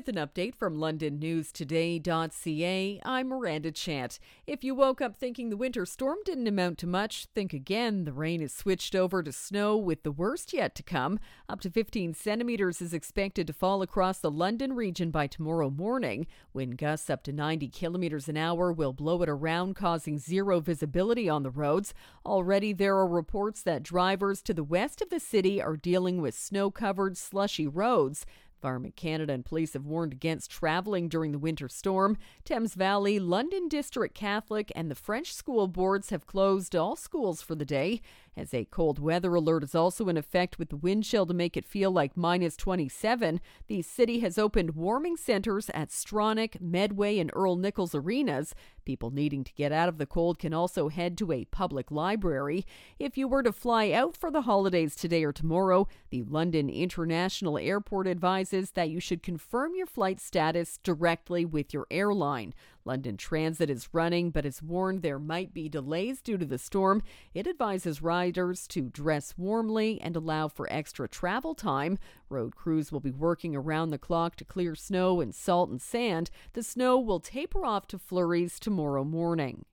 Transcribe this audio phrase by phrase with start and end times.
[0.00, 4.18] With an update from LondonNewsToday.ca, I'm Miranda Chant.
[4.46, 8.04] If you woke up thinking the winter storm didn't amount to much, think again.
[8.04, 11.18] The rain is switched over to snow, with the worst yet to come.
[11.50, 16.26] Up to 15 centimeters is expected to fall across the London region by tomorrow morning.
[16.54, 21.28] Wind gusts up to 90 kilometers an hour will blow it around, causing zero visibility
[21.28, 21.92] on the roads.
[22.24, 26.34] Already, there are reports that drivers to the west of the city are dealing with
[26.34, 28.24] snow covered, slushy roads.
[28.60, 32.18] Environment Canada and police have warned against traveling during the winter storm.
[32.44, 37.54] Thames Valley, London District Catholic, and the French school boards have closed all schools for
[37.54, 38.02] the day.
[38.36, 41.56] As a cold weather alert is also in effect with the wind chill to make
[41.56, 47.30] it feel like minus 27, the city has opened warming centers at Stronach, Medway, and
[47.32, 48.54] Earl Nichols arenas.
[48.90, 52.66] People needing to get out of the cold can also head to a public library.
[52.98, 57.56] If you were to fly out for the holidays today or tomorrow, the London International
[57.56, 62.52] Airport advises that you should confirm your flight status directly with your airline.
[62.84, 67.02] London Transit is running, but has warned there might be delays due to the storm.
[67.34, 71.98] It advises riders to dress warmly and allow for extra travel time.
[72.28, 76.30] Road crews will be working around the clock to clear snow and salt and sand.
[76.54, 79.64] The snow will taper off to flurries tomorrow morning.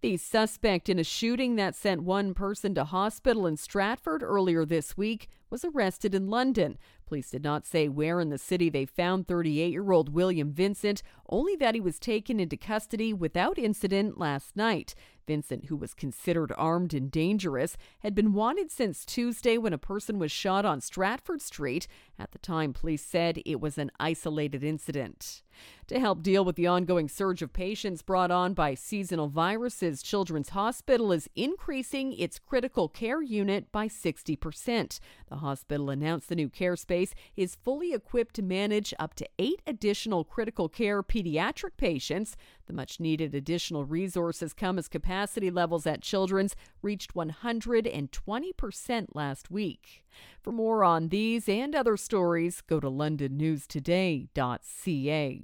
[0.00, 4.98] The suspect in a shooting that sent one person to hospital in Stratford earlier this
[4.98, 6.76] week was arrested in London.
[7.06, 11.00] Police did not say where in the city they found 38 year old William Vincent,
[11.28, 14.96] only that he was taken into custody without incident last night.
[15.26, 20.18] Vincent, who was considered armed and dangerous, had been wanted since Tuesday when a person
[20.18, 21.86] was shot on Stratford Street.
[22.18, 25.42] At the time, police said it was an isolated incident.
[25.86, 30.50] To help deal with the ongoing surge of patients brought on by seasonal viruses, Children's
[30.50, 34.98] Hospital is increasing its critical care unit by 60%.
[35.28, 39.60] The hospital announced the new care space is fully equipped to manage up to eight
[39.66, 42.34] additional critical care pediatric patients.
[42.66, 50.04] The much needed additional resources come as capacity levels at Children's reached 120% last week.
[50.42, 55.42] For more on these and other stories, go to londonnewstoday.ca.